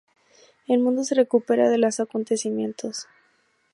[0.67, 3.05] El mundo se recupera de los acontecimientos.